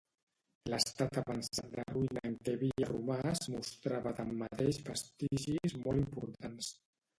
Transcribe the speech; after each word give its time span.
L'estat 0.73 1.19
avançat 1.21 1.67
de 1.75 1.85
ruïna 1.89 2.23
en 2.29 2.37
què 2.47 2.55
havia 2.57 2.89
romàs 2.91 3.45
mostrava 3.57 4.15
tanmateix 4.23 4.83
vestigis 4.91 5.79
molt 5.87 6.05
importants. 6.05 6.75